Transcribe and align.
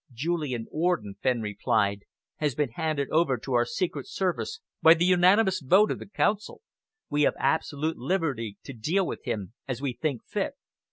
"Julian 0.11 0.65
Orden," 0.71 1.13
Fenn 1.21 1.41
replied, 1.41 2.05
"has 2.37 2.55
been 2.55 2.69
handed 2.71 3.09
over 3.11 3.37
to 3.37 3.53
our 3.53 3.65
secret 3.65 4.07
service 4.07 4.59
by 4.81 4.95
the 4.95 5.05
unanimous 5.05 5.61
vote 5.63 5.91
of 5.91 5.99
the 5.99 6.09
Council. 6.09 6.61
We 7.11 7.21
have 7.21 7.35
absolute 7.37 7.97
liberty 7.97 8.57
to 8.63 8.73
deal 8.73 9.05
with 9.05 9.23
him 9.25 9.53
as 9.67 9.79
we 9.79 9.93
think 9.93 10.25
fit." 10.25 10.55